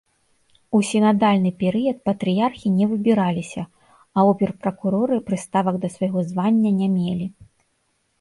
[0.77, 3.63] У сінадальны перыяд патрыярхі не выбіраліся,
[4.17, 7.27] а обер-пракуроры прыставак да свайго звання не мелі.